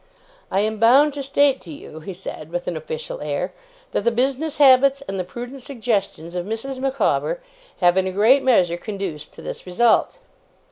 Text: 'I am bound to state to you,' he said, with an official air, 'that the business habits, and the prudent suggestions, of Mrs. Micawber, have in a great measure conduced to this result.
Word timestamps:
'I 0.49 0.59
am 0.61 0.79
bound 0.79 1.13
to 1.13 1.21
state 1.21 1.61
to 1.61 1.71
you,' 1.71 1.99
he 1.99 2.11
said, 2.11 2.49
with 2.51 2.67
an 2.67 2.75
official 2.75 3.21
air, 3.21 3.53
'that 3.91 4.01
the 4.03 4.09
business 4.09 4.57
habits, 4.57 5.03
and 5.07 5.19
the 5.19 5.23
prudent 5.23 5.61
suggestions, 5.61 6.35
of 6.35 6.43
Mrs. 6.43 6.79
Micawber, 6.79 7.39
have 7.81 7.97
in 7.97 8.07
a 8.07 8.11
great 8.11 8.41
measure 8.41 8.77
conduced 8.77 9.31
to 9.35 9.43
this 9.43 9.67
result. 9.67 10.17